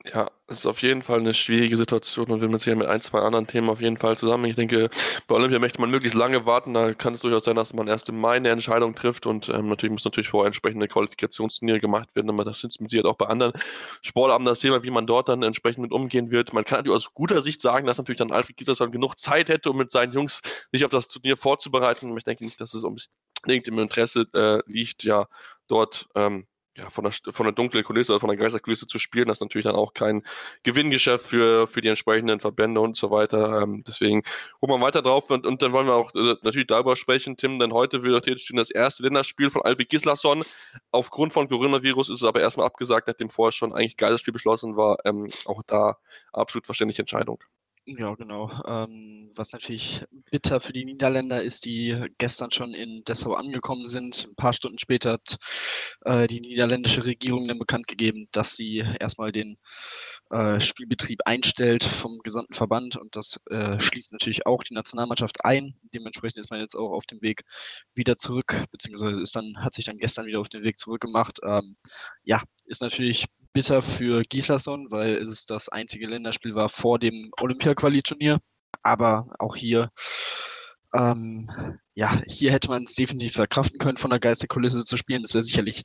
Ja, 0.04 0.30
es 0.46 0.60
ist 0.60 0.66
auf 0.66 0.80
jeden 0.80 1.02
Fall 1.02 1.18
eine 1.18 1.34
schwierige 1.34 1.76
Situation 1.76 2.30
und 2.30 2.40
wir 2.40 2.48
müssen 2.48 2.64
hier 2.64 2.76
mit 2.76 2.86
ein, 2.86 3.00
zwei 3.00 3.18
anderen 3.20 3.48
Themen 3.48 3.68
auf 3.68 3.80
jeden 3.80 3.96
Fall 3.96 4.16
zusammen. 4.16 4.44
Ich 4.44 4.54
denke, 4.54 4.90
bei 5.26 5.34
Olympia 5.34 5.58
möchte 5.58 5.80
man 5.80 5.90
möglichst 5.90 6.16
lange 6.16 6.46
warten. 6.46 6.72
Da 6.72 6.94
kann 6.94 7.14
es 7.14 7.20
durchaus 7.20 7.44
sein, 7.44 7.56
dass 7.56 7.74
man 7.74 7.88
erst 7.88 8.08
im 8.08 8.18
Mai 8.20 8.36
eine 8.36 8.50
Entscheidung 8.50 8.94
trifft 8.94 9.26
und 9.26 9.48
ähm, 9.48 9.68
natürlich 9.68 9.92
muss 9.92 10.04
natürlich 10.04 10.28
vorher 10.28 10.46
entsprechende 10.46 10.86
Qualifikationsturniere 10.86 11.80
gemacht 11.80 12.14
werden, 12.14 12.30
aber 12.30 12.44
das 12.44 12.62
ist 12.62 12.80
mit 12.80 12.90
Sicherheit 12.90 13.10
auch 13.10 13.16
bei 13.16 13.26
anderen 13.26 13.52
Sportarten 14.00 14.44
das 14.44 14.60
Thema, 14.60 14.82
wie 14.84 14.90
man 14.90 15.06
dort 15.06 15.28
dann 15.28 15.42
entsprechend 15.42 15.82
mit 15.82 15.92
umgehen 15.92 16.30
wird. 16.30 16.52
Man 16.52 16.64
kann 16.64 16.78
natürlich 16.78 16.96
aus 16.96 17.12
guter 17.12 17.42
Sicht 17.42 17.60
sagen, 17.60 17.86
dass 17.86 17.98
natürlich 17.98 18.18
dann 18.18 18.30
Alfred 18.30 18.56
Gislason 18.56 18.92
genug 18.92 19.18
Zeit 19.18 19.48
hätte, 19.48 19.70
um 19.70 19.76
mit 19.76 19.90
seinen 19.90 20.12
Jungs 20.12 20.42
sich 20.70 20.84
auf 20.84 20.92
das 20.92 21.08
Turnier 21.08 21.36
vorzubereiten. 21.36 22.16
Ich 22.16 22.24
denke 22.24 22.44
nicht, 22.44 22.60
dass 22.60 22.72
es 22.72 22.84
unbedingt 22.84 23.66
im 23.66 23.78
Interesse 23.80 24.26
äh, 24.32 24.60
liegt, 24.66 25.02
ja, 25.02 25.26
dort 25.66 26.08
ähm, 26.14 26.46
ja, 26.78 26.90
von 26.90 27.04
der, 27.04 27.12
von 27.12 27.44
der 27.44 27.52
dunklen 27.52 27.84
Kulisse 27.84 28.12
oder 28.12 28.20
von 28.20 28.28
der 28.28 28.36
Geisterkulisse 28.36 28.86
zu 28.86 28.98
spielen, 28.98 29.26
das 29.26 29.38
ist 29.38 29.40
natürlich 29.40 29.64
dann 29.64 29.74
auch 29.74 29.94
kein 29.94 30.22
Gewinngeschäft 30.62 31.26
für, 31.26 31.66
für 31.66 31.80
die 31.80 31.88
entsprechenden 31.88 32.40
Verbände 32.40 32.80
und 32.80 32.96
so 32.96 33.10
weiter. 33.10 33.62
Ähm, 33.62 33.82
deswegen 33.86 34.22
gucken 34.60 34.76
wir 34.76 34.80
weiter 34.80 35.02
drauf 35.02 35.28
und, 35.30 35.44
und 35.44 35.60
dann 35.60 35.72
wollen 35.72 35.86
wir 35.86 35.94
auch 35.94 36.14
äh, 36.14 36.36
natürlich 36.42 36.68
darüber 36.68 36.94
sprechen, 36.96 37.36
Tim, 37.36 37.58
denn 37.58 37.72
heute 37.72 38.02
wird 38.02 38.24
theoretisch 38.24 38.52
das 38.54 38.70
erste 38.70 39.02
Länderspiel 39.02 39.50
von 39.50 39.62
Alvi 39.62 39.84
Gislason. 39.86 40.44
Aufgrund 40.92 41.32
von 41.32 41.48
Coronavirus 41.48 42.10
ist 42.10 42.22
es 42.22 42.24
aber 42.24 42.40
erstmal 42.40 42.66
abgesagt, 42.66 43.08
nachdem 43.08 43.30
vorher 43.30 43.52
schon 43.52 43.72
eigentlich 43.72 43.96
geiles 43.96 44.20
Spiel 44.20 44.32
beschlossen 44.32 44.76
war. 44.76 44.98
Ähm, 45.04 45.28
auch 45.46 45.62
da 45.66 45.98
absolut 46.32 46.66
verständliche 46.66 47.02
Entscheidung. 47.02 47.42
Ja, 47.96 48.14
genau. 48.16 48.50
Ähm, 48.66 49.30
was 49.34 49.52
natürlich 49.54 50.04
bitter 50.30 50.60
für 50.60 50.74
die 50.74 50.84
Niederländer 50.84 51.42
ist, 51.42 51.64
die 51.64 51.96
gestern 52.18 52.50
schon 52.50 52.74
in 52.74 53.02
Dessau 53.04 53.32
angekommen 53.32 53.86
sind. 53.86 54.26
Ein 54.28 54.34
paar 54.34 54.52
Stunden 54.52 54.78
später 54.78 55.12
hat 55.12 55.38
äh, 56.04 56.26
die 56.26 56.42
niederländische 56.42 57.06
Regierung 57.06 57.48
dann 57.48 57.58
bekannt 57.58 57.88
gegeben, 57.88 58.28
dass 58.32 58.56
sie 58.56 58.84
erstmal 59.00 59.32
den 59.32 59.56
äh, 60.30 60.60
Spielbetrieb 60.60 61.20
einstellt 61.24 61.82
vom 61.82 62.18
gesamten 62.18 62.52
Verband 62.52 62.98
und 62.98 63.16
das 63.16 63.40
äh, 63.48 63.80
schließt 63.80 64.12
natürlich 64.12 64.44
auch 64.44 64.62
die 64.64 64.74
Nationalmannschaft 64.74 65.46
ein. 65.46 65.74
Dementsprechend 65.94 66.38
ist 66.38 66.50
man 66.50 66.60
jetzt 66.60 66.76
auch 66.76 66.90
auf 66.90 67.06
dem 67.06 67.22
Weg 67.22 67.40
wieder 67.94 68.16
zurück, 68.16 68.64
beziehungsweise 68.70 69.22
ist 69.22 69.34
dann, 69.34 69.54
hat 69.64 69.72
sich 69.72 69.86
dann 69.86 69.96
gestern 69.96 70.26
wieder 70.26 70.40
auf 70.40 70.50
den 70.50 70.62
Weg 70.62 70.78
zurückgemacht. 70.78 71.38
Ähm, 71.42 71.76
ja, 72.22 72.42
ist 72.66 72.82
natürlich 72.82 73.24
bitter 73.52 73.82
für 73.82 74.22
Gislason, 74.22 74.90
weil 74.90 75.16
es 75.16 75.46
das 75.46 75.68
einzige 75.68 76.06
Länderspiel 76.06 76.54
war 76.54 76.68
vor 76.68 76.98
dem 76.98 77.30
Olympia-Quali-Turnier. 77.40 78.38
Aber 78.82 79.28
auch 79.38 79.56
hier, 79.56 79.90
ähm, 80.94 81.50
ja, 81.94 82.20
hier 82.26 82.52
hätte 82.52 82.68
man 82.68 82.84
es 82.84 82.94
definitiv 82.94 83.34
verkraften 83.34 83.78
können, 83.78 83.98
von 83.98 84.10
der 84.10 84.20
Geisterkulisse 84.20 84.84
zu 84.84 84.96
spielen. 84.96 85.22
Das 85.22 85.34
wäre 85.34 85.42
sicherlich 85.42 85.82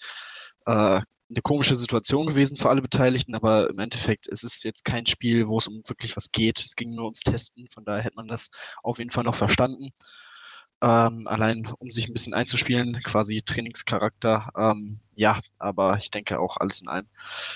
äh, 0.65 1.01
eine 1.29 1.41
komische 1.41 1.75
Situation 1.75 2.27
gewesen 2.27 2.58
für 2.58 2.70
alle 2.70 2.82
Beteiligten, 2.82 3.36
aber 3.36 3.70
im 3.70 3.79
Endeffekt 3.79 4.27
ist 4.27 4.43
es 4.43 4.63
jetzt 4.63 4.86
kein 4.86 5.05
Spiel, 5.05 5.48
wo 5.48 5.58
es 5.58 5.67
um 5.67 5.82
wirklich 5.88 6.15
was 6.15 6.32
geht. 6.32 6.63
Es 6.63 6.75
ging 6.75 6.93
nur 6.93 7.05
ums 7.05 7.22
Testen, 7.22 7.67
von 7.70 7.86
daher 7.86 8.03
hätte 8.03 8.15
man 8.15 8.27
das 8.27 8.50
auf 8.84 9.00
jeden 9.00 9.10
Fall 9.10 9.24
noch 9.24 9.36
verstanden. 9.36 9.91
Ähm, 10.83 11.27
allein 11.27 11.67
um 11.79 11.91
sich 11.91 12.07
ein 12.09 12.13
bisschen 12.13 12.33
einzuspielen, 12.35 12.99
quasi 13.03 13.41
Trainingscharakter. 13.41 14.49
Ähm, 14.57 14.99
ja, 15.15 15.39
aber 15.59 15.97
ich 15.97 16.11
denke 16.11 16.39
auch 16.39 16.57
alles 16.57 16.81
in 16.81 16.89
allem 16.89 17.07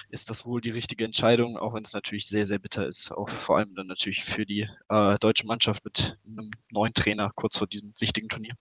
ist 0.09 0.29
das 0.29 0.45
wohl 0.45 0.61
die 0.61 0.71
richtige 0.71 1.05
Entscheidung, 1.05 1.57
auch 1.57 1.73
wenn 1.73 1.83
es 1.83 1.93
natürlich 1.93 2.27
sehr, 2.27 2.45
sehr 2.45 2.59
bitter 2.59 2.87
ist. 2.87 3.11
Auch 3.11 3.29
vor 3.29 3.57
allem 3.57 3.75
dann 3.75 3.87
natürlich 3.87 4.23
für 4.23 4.45
die 4.45 4.69
äh, 4.89 5.17
deutsche 5.19 5.47
Mannschaft 5.47 5.83
mit 5.85 6.17
einem 6.27 6.51
neuen 6.71 6.93
Trainer 6.93 7.31
kurz 7.35 7.57
vor 7.57 7.67
diesem 7.67 7.93
wichtigen 7.99 8.29
Turnier. 8.29 8.55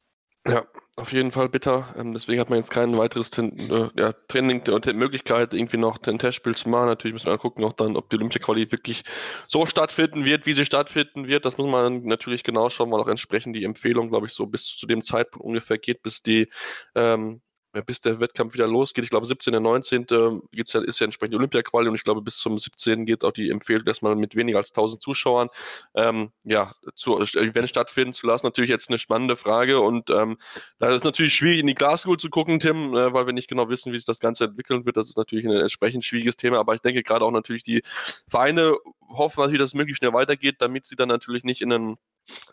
Ja, 0.48 0.64
auf 0.96 1.12
jeden 1.12 1.32
Fall 1.32 1.48
bitter. 1.48 1.94
Ähm, 1.98 2.12
deswegen 2.12 2.40
hat 2.40 2.48
man 2.50 2.58
jetzt 2.58 2.70
kein 2.70 2.96
weiteres 2.96 3.30
äh, 3.38 3.88
ja, 3.96 4.12
Training 4.28 4.62
und 4.68 4.86
Möglichkeit, 4.94 5.54
irgendwie 5.54 5.76
noch 5.76 5.98
ein 6.06 6.18
Testspiel 6.18 6.54
zu 6.54 6.68
machen. 6.68 6.86
Natürlich 6.88 7.14
müssen 7.14 7.26
wir 7.26 7.38
gucken, 7.38 7.64
auch 7.64 7.72
dann, 7.72 7.96
ob 7.96 8.08
die 8.10 8.16
Olympia-Quali 8.16 8.70
wirklich 8.70 9.02
so 9.48 9.66
stattfinden 9.66 10.24
wird, 10.24 10.46
wie 10.46 10.52
sie 10.52 10.64
stattfinden 10.64 11.26
wird. 11.26 11.44
Das 11.44 11.58
muss 11.58 11.68
man 11.70 12.04
natürlich 12.04 12.44
genau 12.44 12.70
schauen, 12.70 12.90
weil 12.92 13.00
auch 13.00 13.08
entsprechend 13.08 13.56
die 13.56 13.64
Empfehlung, 13.64 14.08
glaube 14.08 14.26
ich, 14.26 14.32
so 14.34 14.46
bis 14.46 14.66
zu 14.76 14.86
dem 14.86 15.02
Zeitpunkt 15.02 15.44
ungefähr 15.44 15.78
geht, 15.78 16.02
bis 16.02 16.22
die 16.22 16.48
ähm, 16.94 17.42
bis 17.82 18.00
der 18.00 18.20
Wettkampf 18.20 18.54
wieder 18.54 18.66
losgeht. 18.66 19.04
Ich 19.04 19.10
glaube, 19.10 19.26
17. 19.26 19.54
und 19.54 19.62
19. 19.62 20.06
Geht's 20.52 20.72
ja, 20.72 20.82
ist 20.82 21.00
ja 21.00 21.04
entsprechend 21.04 21.34
die 21.34 21.88
und 21.88 21.94
ich 21.94 22.02
glaube, 22.02 22.22
bis 22.22 22.36
zum 22.38 22.58
17. 22.58 23.06
geht 23.06 23.24
auch 23.24 23.32
die 23.32 23.50
Empfehlung, 23.50 23.84
dass 23.84 24.02
man 24.02 24.18
mit 24.18 24.34
weniger 24.36 24.58
als 24.58 24.70
1000 24.70 25.02
Zuschauern 25.02 25.48
ähm, 25.94 26.30
ja, 26.44 26.70
zu 26.94 27.18
Event 27.18 27.68
stattfinden 27.68 28.12
zu 28.12 28.26
lassen. 28.26 28.46
Natürlich 28.46 28.70
jetzt 28.70 28.88
eine 28.88 28.98
spannende 28.98 29.36
Frage 29.36 29.80
und 29.80 30.10
ähm, 30.10 30.38
da 30.78 30.94
ist 30.94 31.04
natürlich 31.04 31.34
schwierig, 31.34 31.60
in 31.60 31.66
die 31.66 31.74
Glaskugel 31.74 32.18
zu 32.18 32.30
gucken, 32.30 32.60
Tim, 32.60 32.94
äh, 32.94 33.12
weil 33.12 33.26
wir 33.26 33.32
nicht 33.32 33.48
genau 33.48 33.68
wissen, 33.68 33.92
wie 33.92 33.96
sich 33.96 34.06
das 34.06 34.20
Ganze 34.20 34.44
entwickeln 34.44 34.86
wird. 34.86 34.96
Das 34.96 35.08
ist 35.08 35.16
natürlich 35.16 35.46
ein 35.46 35.52
entsprechend 35.52 36.04
schwieriges 36.04 36.36
Thema, 36.36 36.58
aber 36.58 36.74
ich 36.74 36.80
denke 36.80 37.02
gerade 37.02 37.24
auch 37.24 37.30
natürlich 37.30 37.62
die 37.62 37.82
Vereine 38.28 38.76
hoffen 39.08 39.40
natürlich, 39.40 39.60
dass 39.60 39.70
es 39.70 39.74
möglichst 39.74 39.98
schnell 39.98 40.12
weitergeht, 40.12 40.56
damit 40.58 40.86
sie 40.86 40.96
dann 40.96 41.08
natürlich 41.08 41.44
nicht 41.44 41.60
in 41.62 41.72
ein 41.72 41.96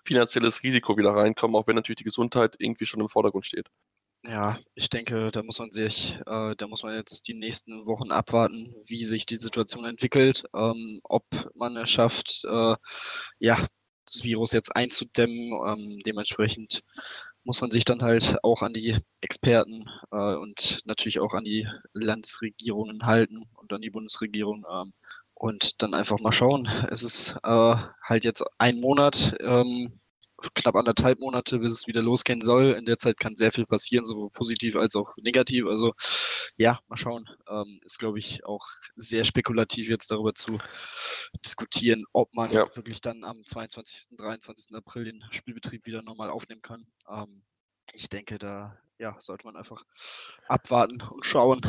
finanzielles 0.06 0.64
Risiko 0.64 0.98
wieder 0.98 1.12
reinkommen, 1.12 1.56
auch 1.56 1.68
wenn 1.68 1.76
natürlich 1.76 1.98
die 1.98 2.04
Gesundheit 2.04 2.56
irgendwie 2.60 2.86
schon 2.86 3.02
im 3.02 3.10
Vordergrund 3.10 3.46
steht. 3.46 3.70
Ja, 4.26 4.58
ich 4.76 4.90
denke, 4.90 5.32
da 5.32 5.44
muss 5.44 5.60
man 5.60 5.72
sich, 5.72 6.16
äh, 6.28 6.56
da 6.56 6.68
muss 6.68 6.84
man 6.84 6.96
jetzt 6.96 7.28
die 7.28 7.34
nächsten 7.34 7.86
Wochen 7.86 8.12
abwarten, 8.12 8.74
wie 8.86 9.04
sich 9.04 9.26
die 9.26 9.36
Situation 9.36 9.84
entwickelt, 9.86 10.46
ähm, 10.56 11.02
ob 11.04 11.26
man 11.56 11.76
es 11.76 11.90
schafft, 11.90 12.46
äh, 12.46 12.76
ja, 13.40 13.58
das 14.06 14.24
Virus 14.24 14.54
jetzt 14.54 14.76
einzudämmen. 14.76 15.52
Ähm, 15.68 16.00
dementsprechend 16.06 16.82
muss 17.44 17.60
man 17.62 17.72
sich 17.72 17.84
dann 17.84 18.02
halt 18.02 18.38
auch 18.44 18.62
an 18.62 18.74
die 18.74 18.98
Experten 19.22 19.86
äh, 20.12 20.36
und 20.36 20.80
natürlich 20.86 21.20
auch 21.20 21.34
an 21.34 21.44
die 21.44 21.68
Landesregierungen 21.94 23.06
halten 23.06 23.44
und 23.56 23.74
an 23.74 23.82
die 23.82 23.90
Bundesregierung. 23.90 24.66
Ähm, 24.72 24.94
und 25.36 25.82
dann 25.82 25.94
einfach 25.94 26.20
mal 26.22 26.32
schauen. 26.32 26.70
Es 26.90 27.04
ist 27.04 27.36
äh, 27.44 27.76
halt 28.06 28.24
jetzt 28.24 28.44
ein 28.60 28.80
Monat. 28.80 29.36
Ähm, 29.42 30.00
knapp 30.54 30.76
anderthalb 30.76 31.20
Monate, 31.20 31.60
bis 31.60 31.72
es 31.72 31.88
wieder 31.88 32.02
losgehen 32.02 32.42
soll. 32.42 32.74
In 32.74 32.86
der 32.86 32.98
Zeit 32.98 33.20
kann 33.20 33.36
sehr 33.36 33.52
viel 33.52 33.66
passieren, 33.66 34.06
sowohl 34.06 34.30
positiv 34.30 34.76
als 34.76 34.96
auch 34.96 35.16
negativ. 35.18 35.66
Also 35.66 35.94
ja, 36.58 36.80
mal 36.88 36.98
schauen. 36.98 37.30
Ähm, 37.50 37.80
ist, 37.84 38.00
glaube 38.00 38.20
ich, 38.20 38.46
auch 38.46 38.68
sehr 38.96 39.24
spekulativ 39.24 39.90
jetzt 39.90 40.12
darüber 40.12 40.34
zu 40.34 40.58
diskutieren, 41.46 42.06
ob 42.14 42.34
man 42.34 42.52
ja. 42.52 42.68
wirklich 42.76 43.02
dann 43.02 43.24
am 43.24 43.44
22., 43.44 44.18
23. 44.18 44.76
April 44.76 45.06
den 45.06 45.24
Spielbetrieb 45.32 45.86
wieder 45.86 46.02
nochmal 46.02 46.30
aufnehmen 46.30 46.62
kann. 46.62 46.86
Ähm, 47.10 47.44
ich 47.94 48.10
denke, 48.10 48.38
da 48.38 48.78
ja, 48.98 49.16
sollte 49.20 49.46
man 49.46 49.56
einfach 49.56 49.84
abwarten 50.48 51.02
und 51.02 51.26
schauen. 51.26 51.62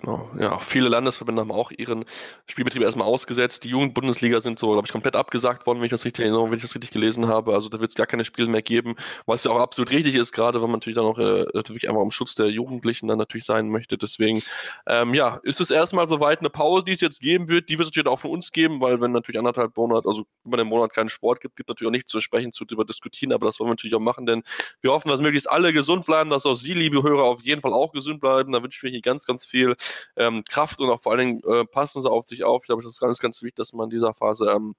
Genau, 0.00 0.30
ja, 0.38 0.58
viele 0.58 0.88
Landesverbände 0.88 1.42
haben 1.42 1.52
auch 1.52 1.70
ihren 1.70 2.06
Spielbetrieb 2.46 2.82
erstmal 2.82 3.06
ausgesetzt. 3.06 3.64
Die 3.64 3.68
Jugendbundesliga 3.68 4.40
sind 4.40 4.58
so, 4.58 4.72
glaube 4.72 4.86
ich, 4.86 4.92
komplett 4.92 5.16
abgesagt 5.16 5.66
worden, 5.66 5.80
wenn 5.80 5.84
ich 5.84 5.90
das 5.90 6.04
richtig 6.06 6.24
erinnere, 6.24 6.46
wenn 6.46 6.56
ich 6.56 6.62
das 6.62 6.74
richtig 6.74 6.92
gelesen 6.92 7.28
habe. 7.28 7.52
Also 7.52 7.68
da 7.68 7.78
wird 7.78 7.90
es 7.90 7.94
gar 7.94 8.06
keine 8.06 8.24
Spiele 8.24 8.48
mehr 8.48 8.62
geben, 8.62 8.96
was 9.26 9.44
ja 9.44 9.50
auch 9.50 9.60
absolut 9.60 9.90
richtig 9.90 10.14
ist, 10.14 10.32
gerade 10.32 10.62
wenn 10.62 10.70
man 10.70 10.78
natürlich 10.78 10.96
dann 10.96 11.04
auch 11.04 11.18
äh, 11.18 11.44
natürlich 11.52 11.88
einfach 11.88 12.00
um 12.00 12.10
Schutz 12.10 12.34
der 12.34 12.48
Jugendlichen 12.48 13.06
dann 13.06 13.18
natürlich 13.18 13.44
sein 13.44 13.68
möchte. 13.68 13.98
Deswegen, 13.98 14.40
ähm, 14.86 15.12
ja, 15.12 15.40
ist 15.42 15.60
es 15.60 15.70
erstmal 15.70 16.08
soweit 16.08 16.40
eine 16.40 16.48
Pause, 16.50 16.84
die 16.84 16.92
es 16.92 17.02
jetzt 17.02 17.20
geben 17.20 17.48
wird. 17.48 17.68
Die 17.68 17.78
wird 17.78 17.86
es 17.86 17.90
natürlich 17.90 18.08
auch 18.08 18.20
von 18.20 18.30
uns 18.30 18.50
geben, 18.50 18.80
weil 18.80 19.00
wenn 19.00 19.12
natürlich 19.12 19.38
anderthalb 19.38 19.76
Monate, 19.76 20.08
also 20.08 20.24
über 20.44 20.56
den 20.56 20.68
Monat 20.68 20.94
keinen 20.94 21.10
Sport 21.10 21.40
gibt, 21.40 21.56
gibt 21.56 21.68
natürlich 21.68 21.88
auch 21.88 21.92
nichts 21.92 22.10
zu 22.10 22.20
sprechen, 22.22 22.52
zu 22.52 22.64
darüber 22.64 22.86
diskutieren, 22.86 23.32
aber 23.32 23.44
das 23.44 23.60
wollen 23.60 23.68
wir 23.68 23.72
natürlich 23.72 23.94
auch 23.94 24.00
machen, 24.00 24.24
denn 24.24 24.42
wir 24.80 24.90
hoffen, 24.92 25.10
dass 25.10 25.20
möglichst 25.20 25.50
alle 25.50 25.72
gesund 25.74 26.06
bleiben, 26.06 26.30
dass 26.30 26.46
auch 26.46 26.54
Sie, 26.54 26.72
liebe 26.72 27.02
Hörer, 27.02 27.24
auf 27.24 27.42
jeden 27.42 27.60
Fall 27.60 27.74
auch 27.74 27.92
gesund 27.92 28.20
bleiben. 28.20 28.52
Da 28.52 28.62
wünschen 28.62 28.82
wir 28.84 28.90
Ihnen 28.90 29.02
ganz, 29.02 29.26
ganz 29.26 29.44
viel 29.44 29.76
ähm, 30.16 30.44
Kraft 30.48 30.80
und 30.80 30.90
auch 30.90 31.02
vor 31.02 31.12
allen 31.12 31.40
Dingen 31.40 31.40
äh, 31.46 31.64
passen 31.64 32.02
sie 32.02 32.10
auf 32.10 32.26
sich 32.26 32.44
auf. 32.44 32.62
Ich 32.62 32.66
glaube, 32.66 32.82
das 32.82 32.92
ist 32.92 33.00
ganz, 33.00 33.18
ganz 33.18 33.42
wichtig, 33.42 33.56
dass 33.56 33.72
man 33.72 33.84
in 33.84 33.90
dieser 33.90 34.14
Phase 34.14 34.50
ähm, 34.50 34.74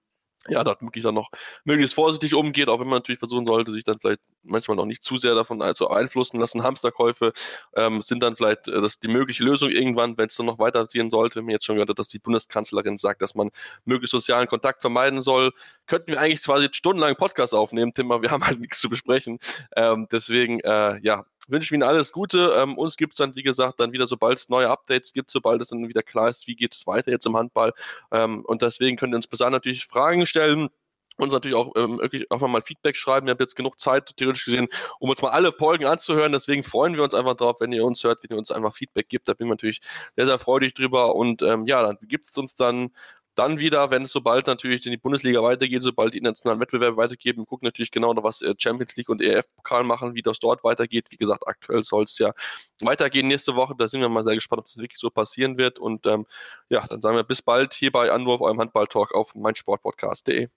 ja, 0.50 0.64
da 0.64 0.76
wirklich 0.82 1.04
dann 1.04 1.16
noch 1.16 1.30
möglichst 1.64 1.96
vorsichtig 1.96 2.34
umgeht, 2.34 2.68
auch 2.68 2.80
wenn 2.80 2.88
man 2.88 2.98
natürlich 2.98 3.20
versuchen 3.20 3.46
sollte, 3.46 3.72
sich 3.72 3.86
dann 3.86 4.00
vielleicht 4.00 4.20
manchmal 4.44 4.76
noch 4.76 4.86
nicht 4.86 5.02
zu 5.02 5.18
sehr 5.18 5.36
davon 5.36 5.62
also 5.62 5.88
einflussen 5.88 6.38
lassen. 6.40 6.64
Hamsterkäufe 6.64 7.32
ähm, 7.76 8.02
sind 8.02 8.22
dann 8.22 8.36
vielleicht 8.36 8.68
äh, 8.68 8.82
das 8.82 9.00
die 9.00 9.08
mögliche 9.08 9.44
Lösung 9.44 9.70
irgendwann, 9.70 10.18
wenn 10.18 10.28
es 10.28 10.36
dann 10.36 10.46
noch 10.46 10.60
weiterziehen 10.60 11.10
sollte. 11.10 11.42
Mir 11.42 11.54
jetzt 11.54 11.66
schon 11.66 11.78
gehört, 11.78 11.98
dass 11.98 12.10
die 12.10 12.20
Bundeskanzlerin 12.20 12.98
sagt, 12.98 13.22
dass 13.22 13.36
man 13.36 13.52
möglichst 13.86 14.12
sozialen 14.12 14.48
Kontakt 14.48 14.82
vermeiden 14.82 15.22
soll. 15.22 15.54
Könnten 15.88 16.12
wir 16.12 16.20
eigentlich 16.20 16.44
quasi 16.44 16.68
stundenlang 16.74 17.16
Podcast 17.16 17.56
aufnehmen, 17.56 17.94
Tim, 17.94 18.10
wir 18.10 18.32
haben 18.32 18.46
halt 18.46 18.60
nichts 18.60 18.80
zu 18.80 18.90
besprechen. 18.90 19.40
Ähm, 19.78 20.08
deswegen, 20.12 20.60
äh, 20.60 21.00
ja, 21.00 21.26
wünsche 21.48 21.74
Ihnen 21.74 21.84
alles 21.84 22.12
Gute. 22.12 22.54
Ähm, 22.58 22.78
uns 22.78 22.98
gibt 22.98 23.14
es 23.14 23.18
dann, 23.18 23.36
wie 23.36 23.44
gesagt, 23.44 23.80
dann 23.80 23.92
wieder, 23.92 24.08
sobald 24.08 24.38
es 24.38 24.50
neue 24.50 24.70
Updates 24.70 25.14
gibt, 25.14 25.32
sobald 25.32 25.62
es 25.62 25.70
dann 25.70 25.88
wieder 25.88 26.04
klar 26.04 26.30
ist, 26.30 26.48
wie 26.48 26.56
geht 26.56 26.74
es 26.76 26.88
weiter 26.88 27.12
jetzt 27.12 27.26
im 27.26 27.36
Handball. 27.38 27.74
Ähm, 28.12 28.44
und 28.46 28.62
deswegen 28.62 28.98
könnt 28.98 29.14
ihr 29.14 29.18
uns 29.18 29.28
bis 29.28 29.40
dahin 29.40 29.54
natürlich 29.54 29.86
Fragen 29.86 30.26
stellen 30.26 30.70
uns 31.18 31.32
natürlich 31.32 31.56
auch 31.56 31.74
ähm, 31.76 32.00
wirklich 32.00 32.32
einfach 32.32 32.48
mal 32.48 32.62
Feedback 32.62 32.96
schreiben. 32.96 33.28
Wir 33.28 33.32
haben 33.32 33.40
jetzt 33.40 33.56
genug 33.56 33.80
Zeit, 33.80 34.16
theoretisch 34.18 34.46
gesehen, 34.46 34.68
um 35.00 35.10
uns 35.10 35.22
mal 35.22 35.30
alle 35.30 35.52
Folgen 35.52 35.86
anzuhören. 35.86 36.32
Deswegen 36.32 36.64
freuen 36.64 36.96
wir 36.96 37.04
uns 37.04 37.14
einfach 37.14 37.36
drauf, 37.36 37.58
wenn 37.60 37.72
ihr 37.72 37.86
uns 37.86 38.04
hört, 38.04 38.24
wenn 38.24 38.36
ihr 38.36 38.40
uns 38.40 38.52
einfach 38.52 38.76
Feedback 38.76 39.10
gibt. 39.10 39.28
Da 39.28 39.34
bin 39.34 39.48
ich 39.48 39.52
natürlich 39.52 39.82
sehr, 40.16 40.26
sehr 40.26 40.40
freudig 40.40 40.74
drüber. 40.74 41.16
Und 41.16 41.42
ähm, 41.42 41.68
ja, 41.68 41.84
dann 41.84 41.98
gibt 42.02 42.26
es 42.26 42.38
uns 42.38 42.56
dann 42.56 42.92
dann 43.36 43.58
wieder, 43.60 43.90
wenn 43.90 44.04
es 44.04 44.12
sobald 44.12 44.48
natürlich 44.48 44.86
in 44.86 44.92
die 44.92 44.98
Bundesliga 44.98 45.42
weitergeht, 45.42 45.82
sobald 45.82 46.14
die 46.14 46.20
internationalen 46.20 46.60
Wettbewerbe 46.60 46.98
weitergeben, 46.98 47.46
gucken 47.46 47.66
natürlich 47.66 47.92
genau, 47.92 48.14
was 48.22 48.42
äh, 48.42 48.54
Champions 48.58 48.96
League 48.96 49.10
und 49.10 49.22
ERF-Pokal 49.22 49.84
machen, 49.84 50.14
wie 50.16 50.22
das 50.22 50.40
dort 50.40 50.64
weitergeht. 50.64 51.08
Wie 51.10 51.18
gesagt, 51.18 51.48
aktuell 51.48 51.84
soll 51.84 52.04
es 52.04 52.18
ja 52.20 52.34
weitergehen 52.82 53.28
nächste 53.28 53.56
Woche. 53.56 53.74
Da 53.78 53.88
sind 53.88 54.02
wir 54.02 54.10
mal 54.10 54.24
sehr 54.24 54.36
gespannt, 54.36 54.60
ob 54.60 54.66
das 54.66 54.78
wirklich 54.78 55.00
so 55.00 55.10
passieren 55.10 55.58
wird. 55.58 55.80
Und 55.80 56.06
ähm, 56.06 56.26
ja, 56.70 56.86
dann 56.88 57.02
sagen 57.02 57.16
wir 57.16 57.24
bis 57.24 57.42
bald 57.42 57.74
hier 57.74 57.92
bei 57.92 58.12
Anwurf, 58.12 58.42
eurem 58.42 58.60
Handball-Talk 58.60 59.14
auf 59.14 59.34
meinsportpodcast.de. 59.36 60.50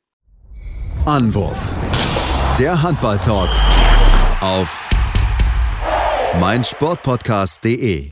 Anwurf. 1.07 1.71
Der 2.59 2.83
Handball-Talk 2.83 3.51
auf 4.41 4.89
meinsportpodcast.de. 6.41 8.11